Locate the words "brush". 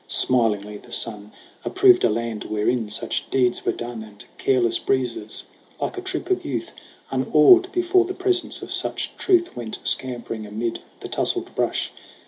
11.53-11.91